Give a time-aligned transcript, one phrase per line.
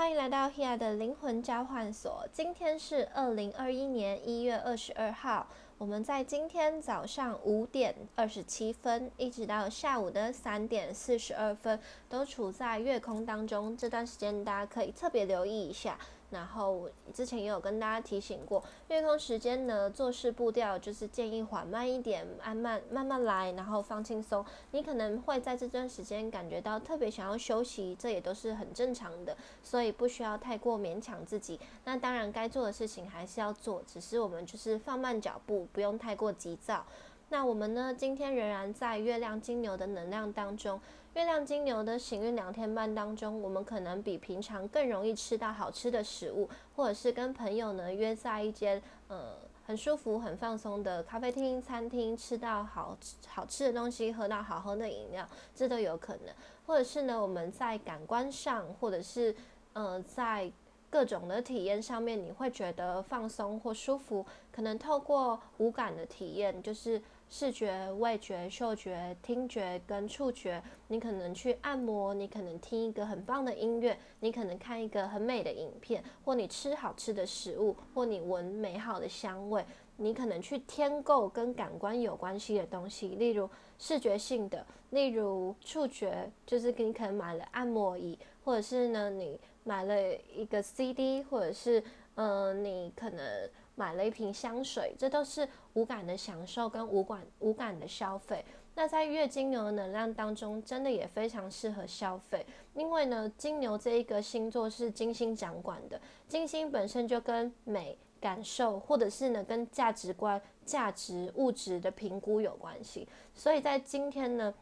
[0.00, 2.26] 欢迎来到 Hia 的灵魂交换所。
[2.32, 5.46] 今天是二零二一年一月二十二号，
[5.76, 11.78] 我们在今天早上五点二十七分，一直到下午的三点四十二分，
[12.08, 13.76] 都处在月空当中。
[13.76, 15.98] 这段时间大家可以特别留意一下。
[16.30, 24.44] 然后之前也有跟大家提醒过，月空时间呢，做事步调就是建议缓慢一点，慢慢慢慢来，然后放轻松。
[24.70, 31.58] 你可能会在这段时间感觉到特别想要休息，这也都是很正常的，所以不需要太过勉强自己。
[31.84, 36.86] 那当然该做的事情还是要做，只是我们就是放慢脚步，不用太过急躁。
[37.32, 40.80] 那我们呢，今天仍然在月亮金牛的能量当中。
[41.14, 52.98] 月亮金牛的行运两天半当中，我们可能比平常更容易吃到好吃的食物，或者是跟朋友呢约在一间呃很舒服、很放松的咖啡厅、餐厅，吃到好
[53.28, 55.24] 好吃的东西，喝到好喝的饮料，
[55.54, 56.34] 这都有可能。
[56.66, 59.32] 或者是呢，我们在感官上，或者是
[59.74, 60.50] 呃在
[60.90, 67.00] 各种的体验上面，你会觉得放松或舒服，可能透过五感的体验，就是。
[67.32, 79.64] 视觉、味觉、嗅觉、听觉跟触觉，你可能去按摩，你可能听一个很棒的音乐，你可能看一个很美的影片，或你吃好吃的食物，或你闻美好的香味，
[79.96, 89.94] 你可能去添购跟感官有关系的东西，例如视觉性的，例如触觉，就是你可能买了按摩椅，或者是呢你买了
[90.34, 91.80] 一个 CD，或者是
[92.16, 93.48] 嗯你可能。
[93.80, 98.44] 买了一瓶香水，这都是无感的享受跟无感无感的消费。
[98.74, 113.08] 那在月金牛的能量当中，真的也非常适合消费，因为呢，金牛这一个星座是金星掌管的，金星本身就跟美、感受，或者是呢跟价值观、价值、物质的评估有关系。
[113.34, 114.52] 所以在今天呢。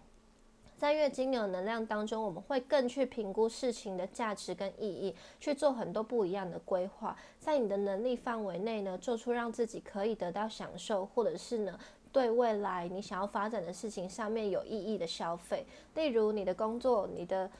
[0.78, 11.76] 在月金牛能量当中，我们会更去评估事情的价值跟意义，去做很多不一样的规划，在你的能力范围内呢，做出让自己可以得到享受，或者是呢，
[12.12, 15.66] 对未来你想要发展的事情上面有意义的消费，
[15.96, 17.50] 例如你的工作，你的。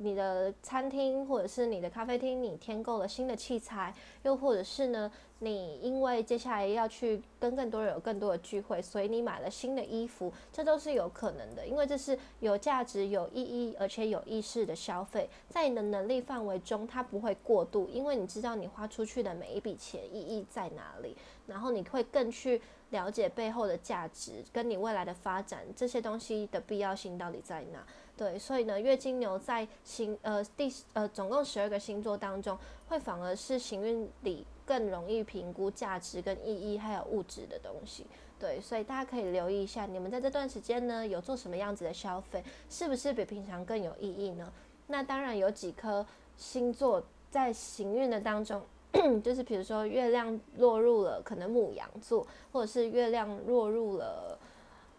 [0.00, 3.92] 你的餐厅或者是你的咖啡厅，你添购了新的器材，
[4.22, 5.10] 又或者是呢，
[5.40, 21.16] 你因为接下来要去跟更多人有更多的聚会，所以你买了新的衣服，这都是有可能的，因为这是有价值、有意义而且有意识的消费，在你的能力范围中，它不会过度，因为你知道你花出去的每一笔钱意义在哪里，
[21.46, 22.60] 然后你会更去
[22.90, 27.86] 了解背后的价值，跟你未来的发展这些东西的必要性到底在哪。
[28.16, 38.06] 对，所以呢，月金牛在星呃第呃总共十二个星座当中，会反而是行运里更容易评估价值跟意义还有物质的东西。
[38.38, 44.52] 对，所以大家可以留意一下，你们在这段时间呢有做什么样子的消费，是不是比平常更有意义呢？
[44.88, 46.04] 那当然有几颗
[46.36, 48.62] 星座在行运的当中，
[49.24, 54.38] 就是比如说月亮落入了可能母羊座，或者是月亮落入了。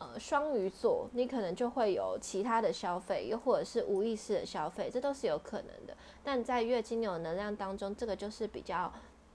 [0.02, 5.94] 呃，双鱼座，你可能就会有其他的消费，又或者是无意识的消费，这都是有可能的。
[6.24, 8.90] 但在月经牛能量当中，这个就是比较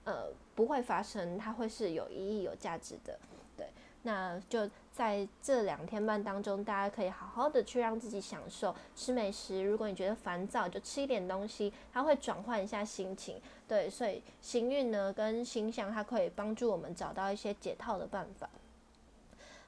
[0.05, 3.19] 呃不会发生，它会是有意义、有价值的。
[3.57, 3.67] 对，
[4.03, 9.63] 那就在这两天半当中，大家可以好好的去让自己享受吃美食。
[9.63, 13.41] 如果你觉得烦躁，就吃一点东西，它会转换一下心情。
[13.67, 18.49] 对，所以行运呢跟星象，它可以帮助我们找到一些解套的办法。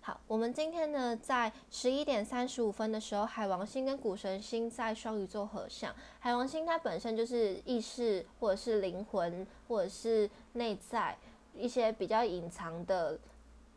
[0.06, 5.92] 好，我们今天呢，在十一点三十五分的时候，海王星跟谷神星在双鱼座合相。
[6.20, 11.18] 海王星它本身就是意识，或者是灵魂，或者是内在
[11.52, 13.18] 一些比较隐藏的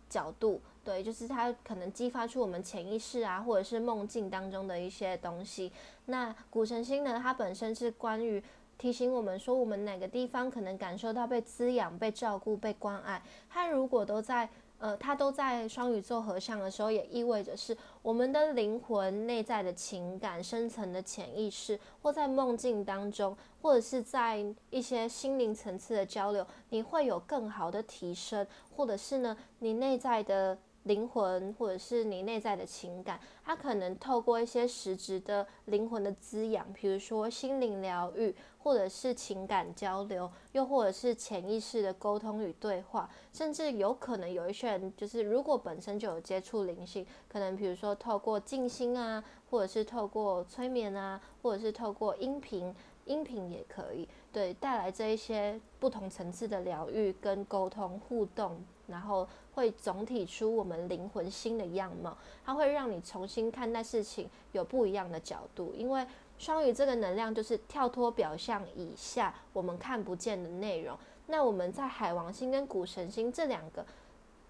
[0.08, 5.72] 角度，对，就是它可能激发出我们潜意识啊，或者是梦境当中的一些东西。
[6.06, 8.40] 那谷神星呢，它本身是关于
[8.78, 13.20] 提醒我们说，我们哪个地方可能感受到被滋养、被照顾、被关爱。
[13.50, 14.48] 它如果都在。
[14.80, 30.58] 呃，它都在双鱼座合相的时候，也意味着是我们的灵魂内在的情感、深层的潜意识，或在梦境当中，或者是在一些心灵层次的交流，你会有更好的提升，或者是呢，你内在的。
[30.84, 52.74] 灵魂，或者是你内在的情感，它可能透过一些实质的灵魂的滋养，比如说心灵疗愈，或者是情感交流，又或者是潜意识的沟通与对话，甚至有可能有一些人，就是如果本身就有接触灵性，可能比如说透过静心啊，或者是透过催眠啊，或者是透过音频，
[53.06, 58.64] 音频也可以，对，带来这一些不同层次的疗愈跟沟通互动。
[58.90, 65.74] 然后会总体出我们灵魂新的样貌，它会让你重新看待事情，有不一样的角度。
[65.76, 66.06] 因为
[66.38, 70.98] 双鱼这个能量就是跳脱表象以下我们看不见的内容。
[71.28, 73.86] 那我们在海王星跟谷神星这两个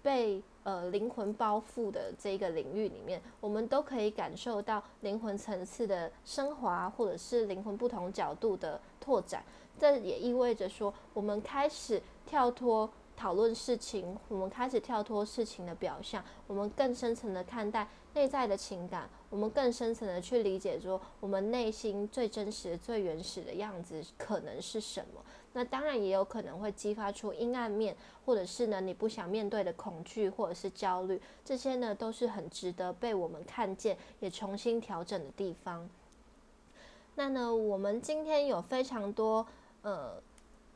[0.00, 9.44] 被呃灵魂包覆的这个领域里面，我们都可以感受到灵魂层次的升华，或者是灵魂不同角度的拓展。
[9.78, 12.88] 这也意味着说，我们开始跳脱。
[13.20, 25.20] 讨论事情，我们开始跳脱事情的表象，我们更深层的看待内在的情感，我们更深层的去理解说，我们内心最真实、最原始的样子可能是什么。
[25.52, 27.94] 那当然也有可能会激发出阴暗面，
[28.24, 35.86] 或者是呢你不想面对的恐惧，或者是焦虑，这些呢都是很值得被我们看见，也重新调整的地方。
[37.16, 39.46] 那呢，我们今天有非常多
[39.82, 40.14] 呃。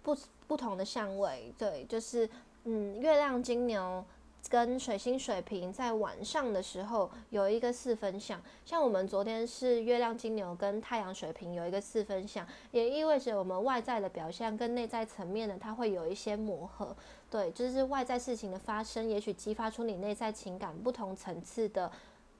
[0.04, 0.16] 不
[0.46, 2.28] 不同的相位，对，就是
[2.64, 4.04] 嗯，月亮金牛
[4.50, 16.94] 跟水星水瓶在晚上的时候有一个四分相，像我们昨天是月亮金牛跟太阳水瓶有一个四分相，也意味着我们外在的表现跟内在层面呢，它会有一些磨合，
[17.30, 21.90] 对，就是外在事情的发生，也许激发出你内在情感不同层次的。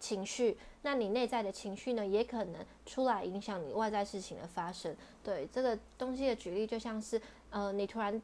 [0.01, 4.95] 情绪，那你内在的情绪呢，也可能出来影响你外在事情的发生。
[5.23, 7.19] 对这个东西的举例，就像是，
[7.55, 8.21] 呃，你突然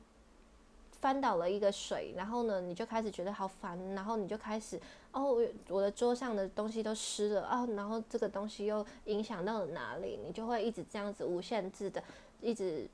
[1.00, 4.78] 翻倒了一个水，然后呢，你就开始觉得好烦，然后你就开始，
[5.12, 5.38] 哦，
[5.68, 12.02] 我的桌上的东西都湿了啊，然后这个东西又影响到了哪里，你就会一直这样子无限制的
[12.40, 12.88] 一直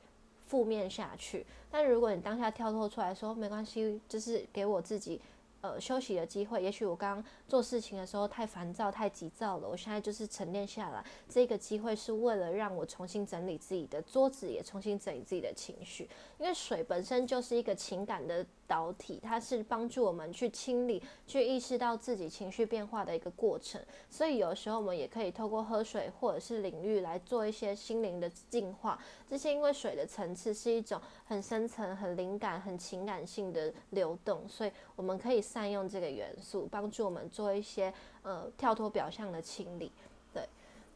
[0.46, 1.46] 负面下去。
[1.70, 5.18] 但如果你当下跳脱出来说，没关系，就是给我自己。
[5.62, 11.04] 呃，休息的机会，也许我刚刚做事情的时候太烦躁、太急躁了，我现在就是沉淀下来。
[11.28, 16.08] 这个机会是为了让我重新整理自己的桌子，也重新整理自己的情绪。
[16.38, 23.80] 因为水本身就是一个情感的导体，它是帮助我们去清理、去意识到自己情绪变化的一个过程。
[24.10, 29.00] 所以有时候我们也可以透过喝水或者是领域来做一些心灵的净化。
[29.28, 35.45] 这些因为水的层次是一种很深层、很灵感、很情感性的流动，所以我们可以。
[35.46, 39.92] 善用这个元素，帮助我们做一些呃跳脱表象的清理，
[40.34, 40.42] 对。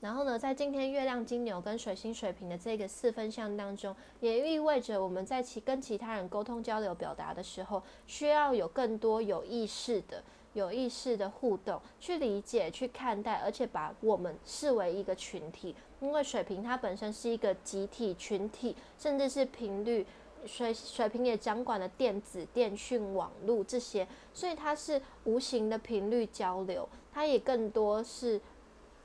[0.01, 10.23] 然后呢，在今天月亮金牛跟水星水瓶的这个四分相当中，也意味着我们在其跟其他人沟通交流表达的时候，需要有更多有意识的、
[10.55, 15.77] 有意识的互动，去理解、去看待，而且把我们视为一个群体。
[16.01, 20.07] 因为水瓶它本身是一个集体、群体，甚至是频率。
[20.47, 26.89] 水水平也掌管了电子、电讯、网络这些，所以它是无形的频率交流。
[27.13, 28.41] 它也更多是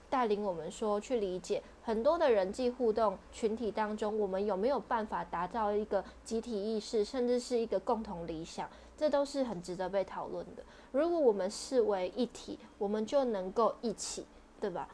[0.10, 10.64] 带领我们说去理解很多的人际互动群体当中，我们有没有办法达到一个集体意识，甚至是一个共同理想，这都是很值得被讨论的。
[10.92, 14.26] 如果我们视为一体，我们就能够一起，
[14.62, 14.88] 对吧？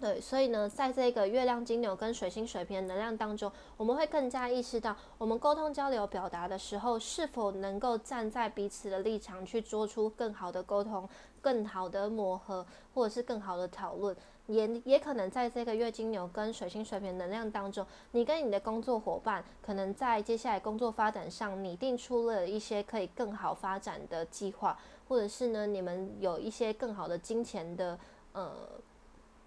[0.00, 11.06] 对，所以呢，在这个月亮金牛跟水星水瓶能量当中，我们会更加意识到，我们沟通交流表达的时候，是否能够站在彼此的立场去做出更好的沟通、
[11.42, 12.64] 更好的磨合，
[12.94, 14.16] 或者是更好的讨论。
[14.46, 27.98] 也也可能在这个月金牛跟水星水瓶能量当中，你跟你的工作伙伴，可能在接下来工作发展上拟定出了一些可以更好发展的计划，或者是呢，你们有一些更好的金钱的
[28.32, 28.50] 呃。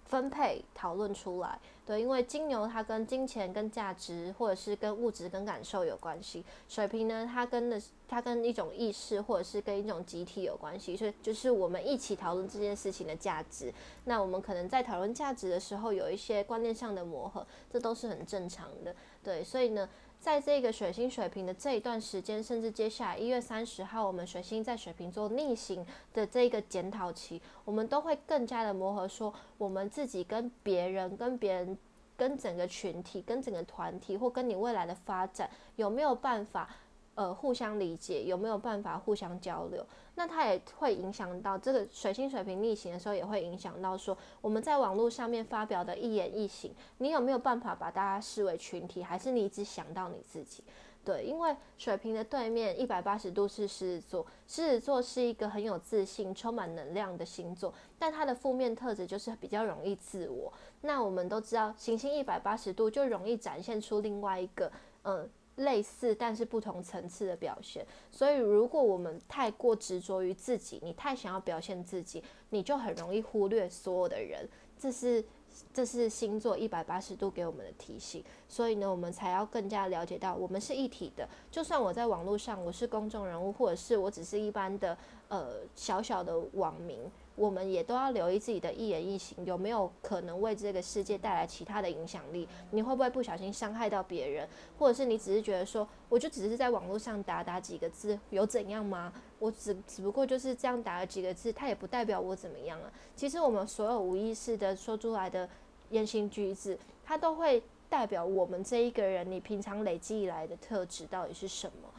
[0.06, 6.44] 分配讨论出来，对，因为金牛它跟金钱、跟价值，或者是跟物质、跟感受有关系。
[6.70, 13.74] 水瓶呢，它跟的它跟一种意识，或者是跟一种集体有关系，所以就是我们一起讨论这件事情的价值。
[14.06, 18.96] 那我们可能在讨论价值的时候，有一些观念上的磨合，这都是很正常的。
[19.24, 19.90] 对，所以呢。
[20.24, 31.78] 在这个水星水瓶的这一段时间，甚至接下来一月三十号，我们水星在水瓶座逆行的这个检讨期，我们都会更加的磨合，说我们自己跟别人、跟别人、
[32.16, 36.70] 跟整个群体、跟整个团体，或跟你未来的发展，有没有办法？
[37.16, 39.86] 呃，互相理解有没有办法互相交流？
[40.16, 50.64] 那它也会影响到这个水星水平逆行的时候，也会影响到说我们在网络上面发表的一言一行，你有没有办法把大家视为群体，还是你只想到你自己？
[51.06, 60.52] 对，因为水瓶的对面一百八十度是狮子座，狮子座是一个很有自信、充满能量的星座，但它的负面特质就是比较容易自我。
[60.82, 64.72] 那我们都知道，行星一百八十度就容易展现出另外一个，
[65.04, 65.30] 嗯。
[65.58, 74.48] 类似但是不同层次的表现，所以如果我们太过执着于自己，你太想要表现自己，你就很容易忽略所有的人。
[74.80, 75.24] 这是
[75.72, 78.24] 这是星座一百八十度给我们的提醒。
[78.50, 81.30] 所以呢，我们才要更加了解到，我们是一体的。
[81.52, 84.98] 就算我在网络上我是公众人物，或者是我只是一般的
[85.34, 87.00] 呃小小的网民，
[87.36, 92.48] 我们也都要留意自己的一言一行，有没有可能为这个世界带来其他的影响力？
[92.70, 94.48] 你会不会不小心伤害到别人？
[94.78, 99.12] 或者是你只是觉得说，我就只是在网络上打打几个字，有怎样吗？
[99.40, 102.94] 我只只不过就是这样打了几个字，它也不代表我怎么样啊。
[103.16, 105.50] 其实我们所有无意识的说出来的
[105.90, 111.90] 言行举止，它都会代表我们这一个人，你平常累积以来的特质到底是什么。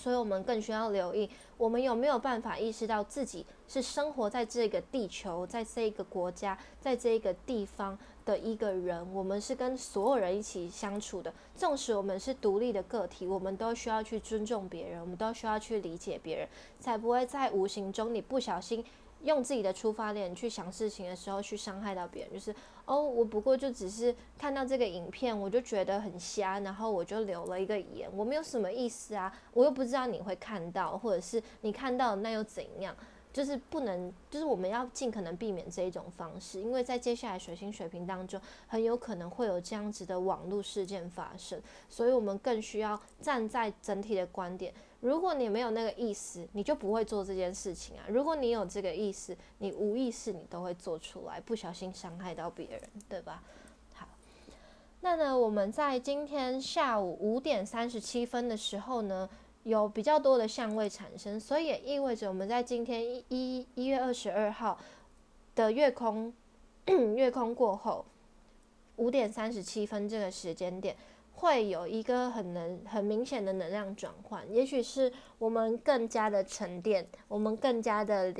[0.00, 1.28] 所以我们更需要留意，
[1.58, 9.06] 我们有没有办法意识到自己是生活在这个地球，在这个国家，在这个地方的一个人。
[9.12, 16.48] 我们是跟所有人一起相处的，纵使我们是独立的个体，我们都需要去尊重别人，我们都需要去理解别人，
[16.80, 18.82] 才不会在无形中你不小心。
[19.22, 32.96] 用自己的出发点去想事情的时候，去伤害到别人，就是哦，我不过就只是看到这个影片，我就觉得很瞎，然后我就留了一个言，我没有什么意思啊，我又不知道你会看到，或者是你看到那又怎样？
[33.32, 44.74] 就是不能，就是我们要尽可能避免这一种方式，因为在接下来水星水平当中，很有可能会有这样子的网络事件发生，所以我们更需要站在整体的观点。
[45.00, 48.04] 如果你没有那个意思，你就不会做这件事情啊。
[48.08, 53.42] 如果你有这个意思，你无意识你都会做出来，不小心伤害到别人，对吧？
[53.94, 54.06] 好，
[55.00, 59.26] 那呢，我们在今天下午五点三十七分的时候呢，
[59.62, 64.78] 有比较多的相位产生，所以也意味着我们在今天一一一月二十二号
[65.54, 66.32] 的月空
[67.16, 68.04] 月空过后
[68.96, 70.94] 五点三十七分这个时间点。
[71.40, 78.34] 会有一个很能很明显的能量转换，也许是我们更加的沉淀，我们更加的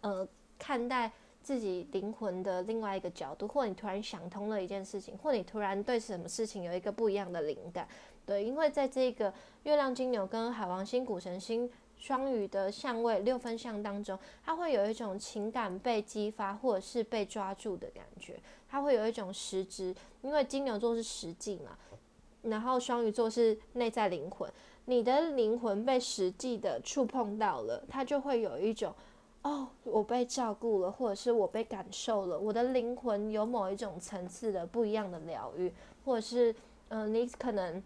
[0.00, 0.26] 呃
[0.58, 7.86] 看待自己灵魂的另外一个角度，或你突然想通了一件事情，或你突然对什么事情有一个不一样的灵感，
[8.24, 9.30] 对，因为在这个
[9.64, 21.76] 月亮金牛跟海王星、古神星双鱼的相位六分相当中，它会有一种情感被激发或者是被抓住的感觉，它会有一种实质，因为金牛座是实际嘛。
[22.48, 24.50] 然后双鱼座是内在灵魂，
[24.86, 28.94] 你的灵魂被实际的触碰到了，它就会有一种，
[29.42, 35.72] 哦，我被照顾了，或者是我被感受了，我的灵魂有某一种层次的不一样的疗愈，
[36.04, 36.54] 或者是，
[36.88, 37.82] 嗯，你可能。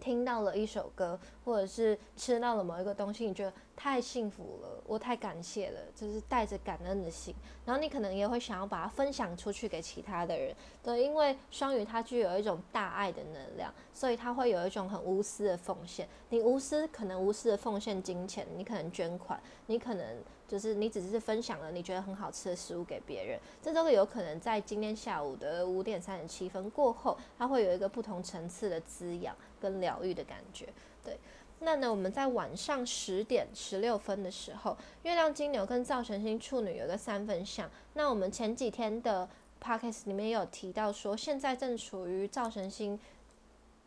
[0.00, 7.34] 听到了一首歌，或者是吃到了某一个东西，你觉得太幸福了，我太感谢了，就是带着感恩的心。
[7.64, 16.08] 然后你可能也会想要把它分享出去给其他的人，对，因为双鱼它具有一种大爱的能量，所以它会有一种很无私的奉献。
[16.28, 20.04] 你无私，可能无私的奉献金钱，你可能捐款，你可能。
[20.48, 29.34] 就是你只是分享了你觉得很好吃的食物给别人，这都有可能在今天下午的五点三十七分过后，它会有一个不同层次的滋养
[29.66, 30.68] 跟疗愈的感觉。
[31.04, 31.18] 对，
[31.60, 37.68] 那呢，我们在晚上十点十六分的时候，月亮金牛跟造神星处女有个三分相。
[37.94, 39.28] 那我们前几天的
[39.60, 42.98] podcast 里面有提到说，现在正处于造神星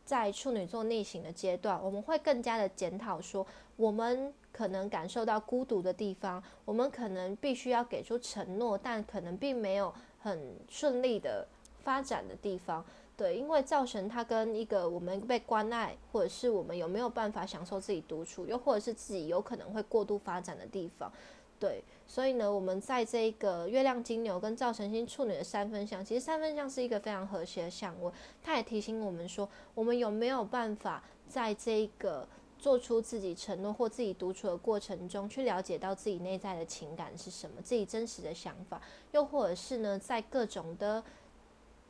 [0.03, 4.33] 在处女座逆行的阶段，我们会更加的检讨说我们。
[4.51, 11.47] 可能感受到孤独的地方，我们可能必须要给出承诺，但可能并没有很顺利的
[11.83, 12.83] 发展的地方。
[13.19, 21.11] 对，因为造成它跟一个我们被关爱，或者是我们有没有办法享受自己独处，又或者是自己有可能会过度发展的地方。
[21.59, 28.09] 对，所以呢，我们在这个月亮金牛跟造成星处女的三分相，其实三分相是一个非常和谐的相位，
[28.41, 32.25] 它也提醒我们说，我们有没有办法在这个。
[32.61, 38.81] 做出自己承诺或自己独处的过程中，去了解到自己内在的情感是什么，自己真实的想法，
[39.13, 41.01] 又或者是呢，在各种的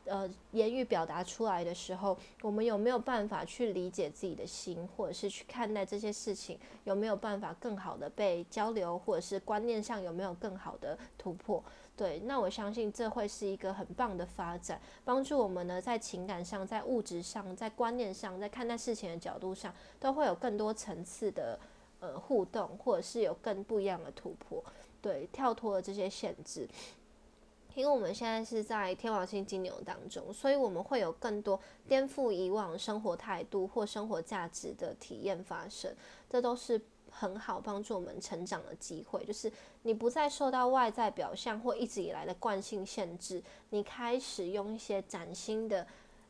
[0.05, 11.63] 呃言语表达出来的时候，我们有没有办法去理解自己的心，或者是去看待这些事情，有没有办法更好的被交流，或者是观念上有没有更好的突破？
[11.95, 21.59] 对，那我相信这会是一个很棒的发展，帮助我们呢在情感上、在物质上、在观念上、在看待事情的角度上，都会有更多层次的
[21.99, 24.63] 呃互动，或者是有更不一样的突破。
[25.01, 26.67] 对，跳脱了这些限制，
[27.79, 31.57] 因为我们现在是在天王星金牛当中，所以我们会有更多
[31.87, 35.95] 颠覆以往生活态度或生活价值的体验发生，
[36.29, 36.81] 这都是。
[37.11, 45.85] 很好，帮助我们成长的机会，就是你不再受到外在表象或一直以来的惯性限制，你开始用一些崭新的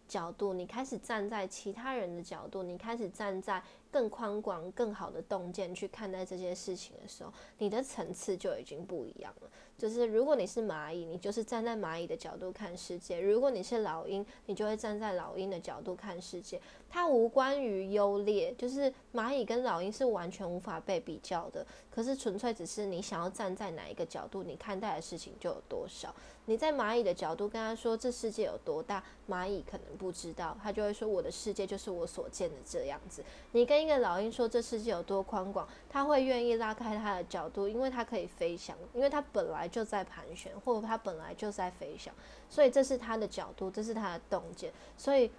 [0.08, 9.50] 角度，你开始站在其他人的角度，你开始站在更宽广、更好的洞见去看待这些事情的时候，你的层次就已经不一样了。
[9.78, 16.60] 就是如果你是蚂蚁，你就是站在蚂蚁的角度看世界；如果你是老鹰，你就会站在老鹰的角度看世界。
[16.90, 21.66] 它无关于优劣，就是蚂蚁跟老鹰是完全无法被比较的。
[21.90, 26.14] 可是纯粹只是你想要站在哪一个角度，你看待的事情就有多少。
[26.46, 33.24] 你在蚂蚁的角度跟他说这世界有多大，蚂蚁可能不知道，他就会说我的世界就是我所见的这样子。
[33.52, 42.14] 你跟一个老鹰说这世界有多宽广，他会愿意拉开他的角度，因为他可以飞翔，因为他本来就在盘旋，或者他本来就在飞翔，
[42.50, 44.72] 所以这是他的角度，这是他的洞见。
[44.98, 45.32] 所以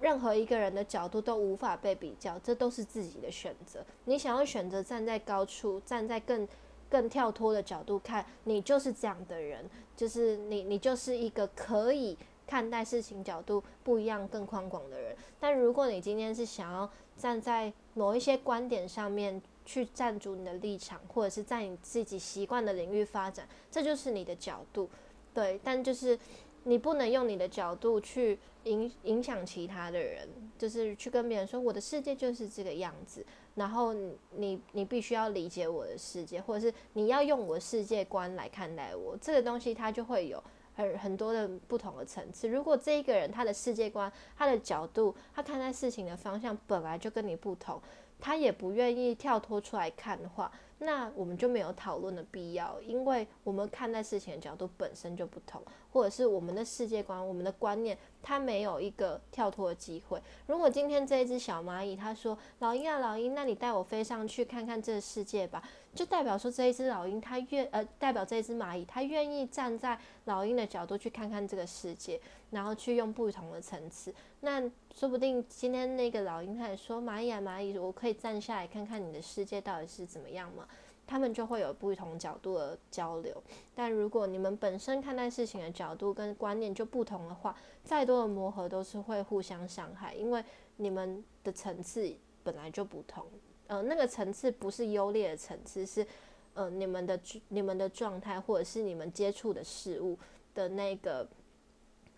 [0.00, 3.84] 任何一个人的角度都无法被比较，这都是自己的选择。
[4.04, 6.48] 你想要选择站在高处，站在更。
[6.90, 15.16] 更跳脱的角度看，你就是这样的人，就是你，你就是一个可以看待事情角度不一样、更宽广的人。
[15.40, 24.88] 但如果你今天是想要站在某一些观点上面去站住你的立场，或者是在你自己习惯的领域发展，这就是你的角度，
[25.32, 25.60] 对。
[25.62, 26.18] 但就是
[26.64, 33.24] 你不能用你的角度去影影响其他的人，就是去跟别人说我的世界就是这个样子。
[33.54, 33.94] 然后
[34.32, 40.42] 你你必须要理解我的世界，或者是你要用我世界观来看待我这个东西，它就会有
[40.74, 42.48] 很很多的不同的层次。
[42.48, 47.80] 如果这一个人他的世界观、他的角度、他看待事情的方向本来就跟你不同，
[48.20, 50.50] 他也不愿意跳脱出来看的话。
[50.78, 55.62] 那我们就没有讨论的必要，因为我们看待事情的角度本身就不同，
[55.92, 60.20] 或者是我们的世界观、我们的观念，它没有一个跳脱的机会。
[60.46, 65.62] 如果今天这一只小蚂蚁，它说：“老鹰啊，老鹰，那你带我飞上去看看这个世界吧。”
[65.94, 74.12] 就代表说这一只老鹰它愿呃，代表这一只蚂蚁它愿意站在老鹰的角度去看看这个世界，然后去用不同的层次。
[74.40, 74.60] 那
[74.92, 80.66] 说不定今天那个老鹰它也说：“蚂蚁啊，蚂蚁，我可以站下来看看你的世界到底是怎么样吗？”
[81.06, 83.42] 他们就会有不同角度的交流。
[83.74, 90.44] 但如果你们本身看待事情的角度跟观念就不同的话，再多的磨合都是会互相伤害，因为
[90.76, 93.26] 你们的层次本来就不同。
[93.66, 96.06] 呃，那个层次不是优劣的层次，是
[96.54, 97.18] 呃你们的
[97.48, 100.18] 你们的状态，或者是你们接触的事物
[100.54, 101.26] 的那个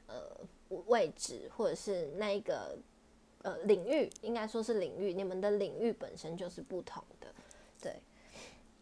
[0.07, 0.41] 呃
[0.87, 2.77] 位置，或者是那个
[3.43, 7.29] 呃领域，应该说是领域，你们的领域本身就是不同的，
[7.81, 8.01] 对。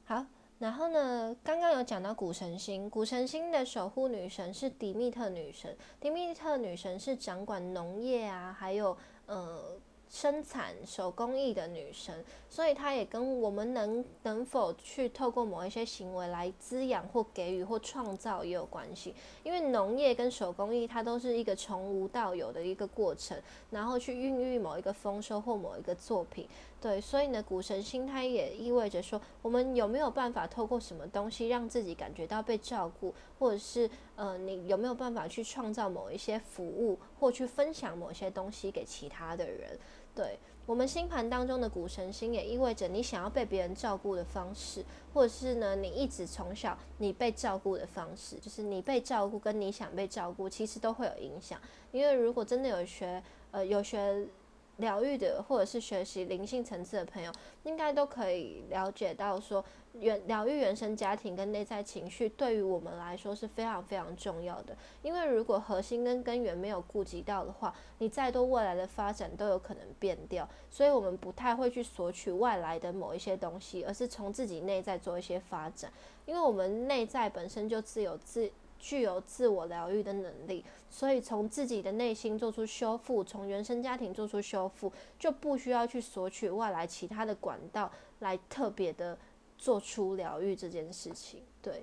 [0.04, 0.24] 好，
[0.58, 9.78] 然后呢，刚刚有讲到古神星，古神星的守护女神是迪密特女神，迪密特女神是掌管农业啊，还有呃。
[10.06, 19.12] 生产手工艺的女神，所以她也跟我们能能否去透过某一些行为来滋养或给予或创造也有关系。
[19.42, 23.36] 因为农业跟手工艺，它都是一个从无到有的一个过程，
[23.70, 26.46] 然后去孕育某一个丰收或某一个作品。
[26.85, 39.79] 对，所以呢，古神星它也意味着说，我们有没有办法透过什么东西让自己感觉到被照顾，或者是呃，你有没有办法去创造某一些服务，或去分享某些东西给其他的人？
[40.14, 51.59] 对我们星盘当中的古神星，也意味着你想要被别人照顾的方式，或者是呢，你一直从小你被照顾的方式，就是你被照顾跟你想被照顾，其实都会有影响。
[51.92, 54.29] 因为如果真的有学，呃，有学。
[54.78, 57.30] 疗愈的，或者是学习灵性层次的朋友，
[57.62, 64.76] 应该都可以了解到，说原疗愈原生家庭跟内在情绪，对于我们来说是非常非常重要的。
[65.02, 70.48] 因为如果核心跟根源没有顾及到的话，你再多未来的发展都有可能变掉。
[70.70, 75.92] 所以，我们不太会去索取外来的某一些东西，而是从自己内在做一些发展。
[76.26, 78.50] 因为我们内在本身就自有自。
[78.85, 89.16] 具有自我疗愈的能力，所以从自己的内心做出修复，从原生家庭做出修复，就不需要去索取外来其他的管道来特别的
[89.57, 91.40] 做出疗愈这件事情。
[91.62, 91.83] 对，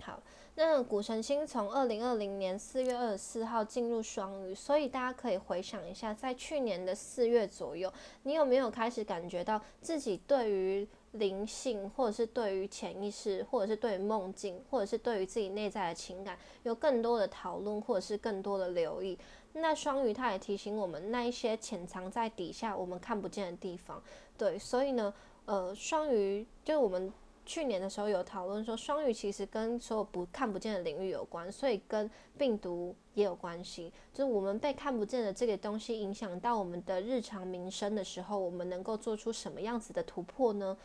[0.00, 0.20] 好，
[0.56, 7.92] 那古神星从二零二零年四月二十四号进入双鱼，所以大家可以回想一下，在去年的四月左右，
[8.24, 19.18] 你有没有开始感觉到自己对于灵性，或者是对于潜意识，或者是对于梦境，或者是对于自己内在的情感，有更多的讨论，或者是更多的留意。
[19.52, 24.00] 那双鱼它也提醒我们，那一些潜藏在底下我们看不见的地方。
[24.38, 25.12] 对，所以呢，
[25.46, 27.12] 呃，双鱼就是我们
[27.44, 33.92] 去年的时候有讨论说，双鱼其实跟所有不看不见的领域有关，所以跟病毒也有关系。
[34.14, 40.78] 就是我们被看不见的这个东西影响到我们的日常民生的时候，我们能够做出什么样子的突破呢？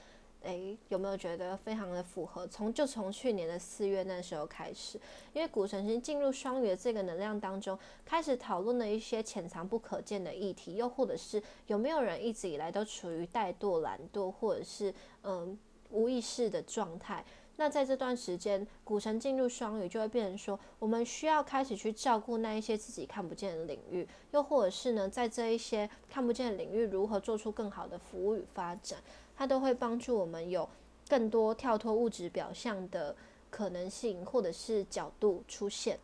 [0.46, 2.46] 诶，有没有觉得非常的符合？
[2.48, 5.00] 从就从去年的四月那时候开始，
[5.34, 15.58] 因为古神星进入双鱼的这个能量当中，开始讨论了一些潜藏不可见的议题，又或者是有没有人一直以来都处于怠惰、懒惰，或者是嗯
[15.90, 17.26] 无意识的状态？
[17.58, 29.00] 那在这段时间，古城进入双鱼，就会变成说，我们需要开始去照顾那一些自己看不见的领域，又或者是呢，在这一些看不见的领域，如何做出更好的服务与发展，
[29.38, 30.68] 它都会帮助我们有
[31.08, 33.16] 更多跳脱物质表象的
[33.50, 35.98] 可能性，或者是角度出现。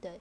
[0.00, 0.20] 对，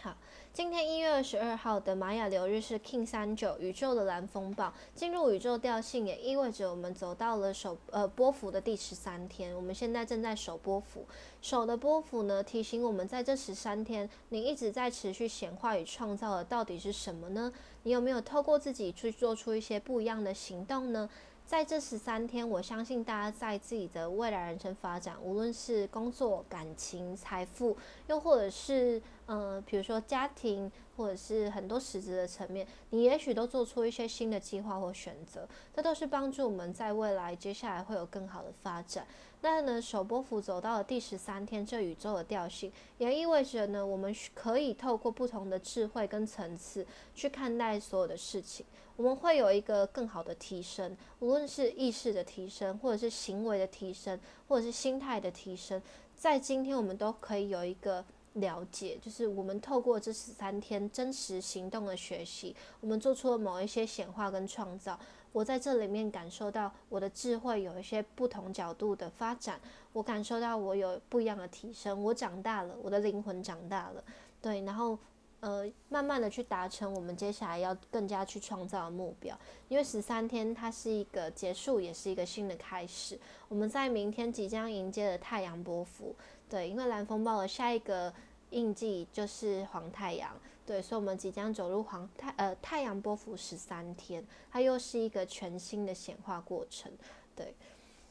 [0.00, 0.16] 好。
[0.52, 9.54] 今天一月二十二号的玛雅流日是 King 三九宇宙的蓝风暴进入宇宙调性，也意味着我们走到了首呃波幅的第十三天。
[9.54, 11.06] 我们现在正在首波幅，
[11.40, 17.52] 首的波幅呢，提醒我们在这十三天，你一直在持续显化与创造的到底是什么呢？
[17.84, 21.08] 你有没有透过自己去做出一些不一样的行动呢？
[21.46, 39.06] 在这十三天，我相信大家在自己的未来人生发展，无论是工作、感情、财富，又或者是呃，比如说家庭，或者是很多实质的层面，你也许都做出一些新的计划或选择，这都是帮助我们在未来接下来会有更好的发展。
[39.42, 48.66] 那呢，首波幅走到了第十三天，这宇宙的调性也意味着呢，我们可以透过不同的智慧跟层次去看待所有的事情，
[48.96, 55.80] 我们会有一个更好的提升，无论是意识的提升，或者是行为的提升，或者是心态的提升，
[56.16, 64.98] 在今天我们都可以有一个了解，就是我们透过这十三天真实行动的学习，我们做出了某一些显化跟创造。
[65.32, 69.60] 我在这里面感受到我的智慧有一些不同角度的发展，
[69.92, 74.02] 我感受到我有不一样的提升，我长大了，我的灵魂长大了，
[74.42, 74.98] 对，然后
[75.38, 79.38] 呃，慢慢的去达成我们接下来要更加去创造的目标。
[79.68, 83.18] 因为十三天它是一个结束，也是一个新的开始。
[83.48, 86.14] 我们在明天即将迎接的太阳波幅，
[86.50, 88.12] 对，因为蓝风暴的下一个
[88.50, 90.36] 印记就是黄太阳。
[90.66, 96.90] 对，所以，我们即将走入黄太呃太阳波幅十三天，它又是一个全新的显化过程。
[97.34, 97.54] 对，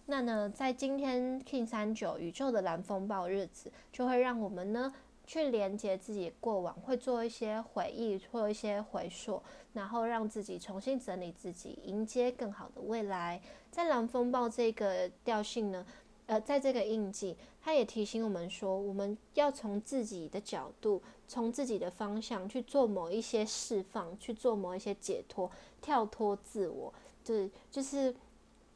[0.07, 4.93] 那呢，在今天 King 三九宇宙的蓝风暴日子，就会让我们呢
[5.25, 9.41] 去连接自己过往，会做一些回忆，做一些回溯，
[9.73, 13.41] 然后让自己重新整理自己，迎接更好的未来。
[13.71, 15.85] 在蓝风暴这个调性呢。
[16.29, 25.49] 呃，在这个印记，它也提醒我们说，我们要从自己的角度，从自己的方向去做某一些释放，去做某一些解脱，
[25.81, 26.93] 跳脱自我。
[27.25, 28.13] 对，就是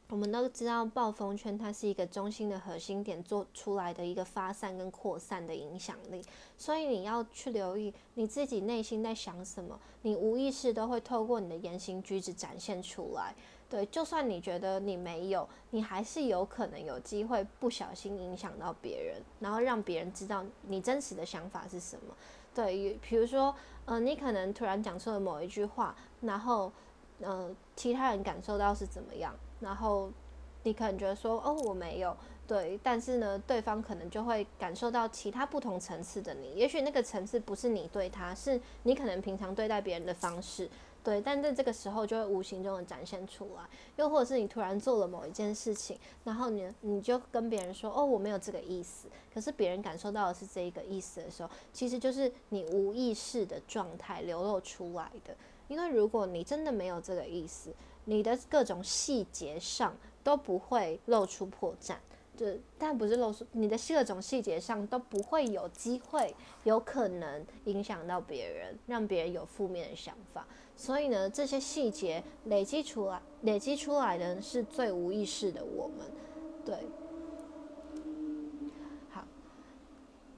[0.09, 6.23] 我们都知道，暴风圈它是一个中心的核心点做出来的一个发散跟扩散的影响力，
[6.57, 13.35] 所以你要去留意你自己内心在想什么，你无意识都会透过你的言行举止展现出来。
[13.73, 22.13] 对，就算你觉得你没有，你还是有可能有机会不小心影响到别人，然后让别人知道你真实的想法是什么。
[22.53, 23.55] 对，比如说，
[23.85, 26.71] 嗯，你可能突然讲出了某一句话，然后，
[27.21, 30.11] 嗯，其他人感受到是怎么样，然后
[30.61, 32.15] 你可能觉得说，哦，我没有，
[32.47, 40.69] 对，但是呢，对方可能就会感受到其他不同层次的你，也许那个层次不是你对他，是你可能平常对待别人的方式。
[41.03, 43.63] 对，但在这个时候就会无形中的展现出来，
[43.97, 55.35] 又或者是你突然做了某一件事情，然后你你就跟别人说，哦，我没有这个意思，可是别人感受到的是这一个意思的时候，其实就是你无意识的状态流露出来的。
[55.67, 57.73] 因为如果你真的没有这个意思，
[58.05, 61.95] 你的各种细节上都不会露出破绽。
[62.35, 62.45] 就
[62.77, 70.45] 但不是露出你的各种细节上都不会有机会，有可能影响到别人，让别人有负面的想法。
[70.75, 76.07] 所以呢，这些细节累积出来，累积出来的是最无意识的我们，
[76.65, 76.75] 对。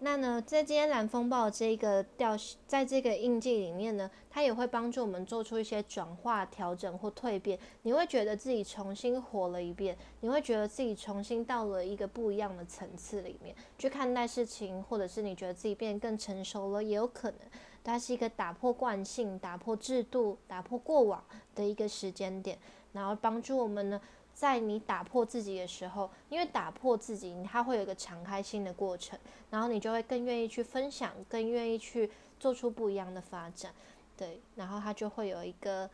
[0.06, 2.38] 那呢，在今天蓝风暴这个调，
[2.68, 7.58] 在这个印记里面呢，它也会帮助我们做出一些转化、调整或蜕变。
[7.82, 17.40] 你会觉得自己重新活了一遍，你会觉得自己重新到了一个不一样的层次里面去看待事情，或者是你觉得自己变得更成熟了，也有可能。
[17.84, 21.24] 它是一个打破惯性、打破制度、打破过往
[21.56, 22.56] 的一个时间点，
[22.94, 24.00] 然后帮助我们呢。
[24.36, 29.18] 在你打破自己的时候，因为打破自己，它会有一个敞开心的过程，
[29.50, 33.74] 然后你就会更愿意去分享，更愿意去做出不一样的发展，
[34.18, 35.90] 对，然后它就会有一个，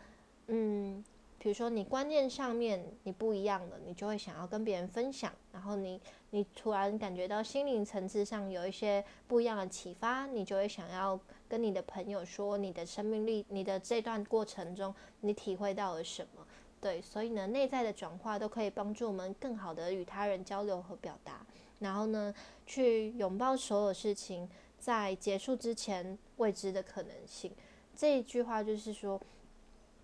[0.47, 1.05] 嗯，
[1.37, 6.01] 比如说你观念上面你不一样了，你就会想要跟别人分享，然后你
[6.31, 16.43] 你突然感觉到心灵层次上有一些不一样的启发，你就会想要跟你的朋友说你的生命力，你的这段过程中你体会到了什么。
[16.81, 21.45] 对，所以呢，内在的转化都可以帮助我们更好的与他人交流和表达，
[21.77, 22.33] 然后呢，
[22.65, 27.51] 去拥抱所有事情在结束之前未知的可能性。
[27.95, 29.21] 这一句话就是说，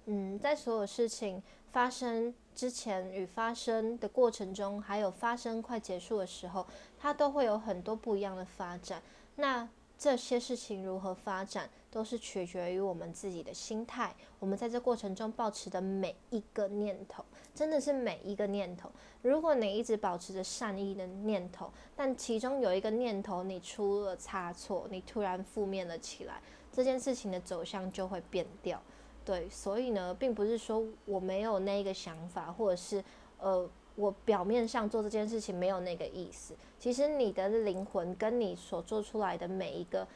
[0.05, 6.67] 嗯，在所有事情发生之前与发生的过程中，还有发生快结束的时候，
[6.99, 9.01] 它都会有很多不一样的发展。
[9.37, 14.15] 那这些事情如何发展，都是取决于我们自己的心态。
[14.39, 18.91] 我们在这过程中保持的每一个念头，真的是每一个念头。
[19.23, 26.39] 如果你一直保持着善意的念头，但其中有一个念头你出了差错，你突然负面了起来，
[26.71, 28.79] 这件事情的走向就会变掉。
[29.25, 33.03] 对，所以呢，并不是说我没有那个想法，或者是
[33.39, 33.67] 呃。
[33.97, 40.07] 我表面上做这件事情没有那个意思，其实你的灵魂跟你所做出来的每一个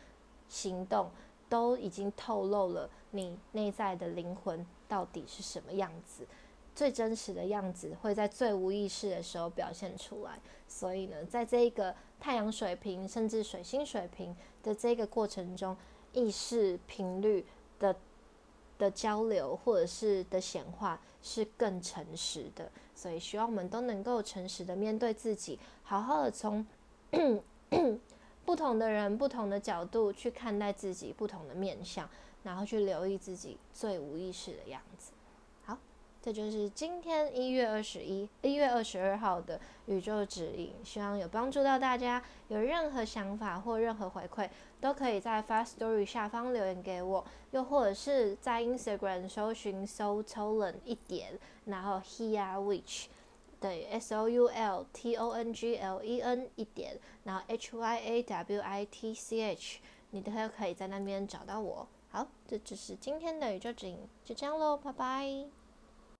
[0.47, 1.09] 行动，
[1.49, 6.27] 都已经透露了你内在的灵魂到底是什么样子，
[6.75, 10.39] 最真实的样子会在最无意识的时候表现出来。
[10.67, 15.75] 所以呢，在这一个太阳水平甚至水星水平的这个过程中，
[16.13, 17.43] 意识频率
[17.79, 17.95] 的
[18.81, 22.69] 的交流或者是的显化是更诚实的。
[22.95, 26.65] 所以，希望我们都能够诚实的面对自己，好好的从
[28.43, 32.09] 不同的人、不同的角度去看待自己不同的面相，
[32.43, 35.11] 然后去留意自己最无意识的样子。
[36.21, 42.21] 这就是今天一月二十一、一月二十二号的宇宙指引，希望有帮助到大家。
[42.47, 44.47] 有任何想法或任何回馈，
[44.79, 53.05] 都可以在 Fast Story 下方留言给我，又或者是在 Instagram 搜寻 Soul Tolen 一点，然后 Hia Witch，
[53.59, 58.61] 对，S O U L T O N G L E N 一点，然后 H Y A W
[58.61, 59.79] I T C H，
[60.11, 61.87] 你都可以在那边找到我。
[62.09, 65.60] 好，这就是今天的宇宙指引，就这样喽，拜拜。